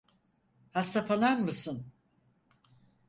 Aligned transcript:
Hasta 0.71 1.05
falan 1.05 1.43
mısın? 1.45 1.91